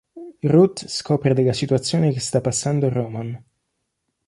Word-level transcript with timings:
Ruth 0.41 0.87
scopre 0.87 1.35
della 1.35 1.53
situazione 1.53 2.11
che 2.11 2.19
sta 2.19 2.41
passando 2.41 2.89
Roman. 2.89 3.39